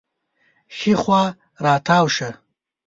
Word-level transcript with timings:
ښي 0.75 0.93
خوا 1.01 1.21
راتاو 1.65 2.05
شه 2.15 2.29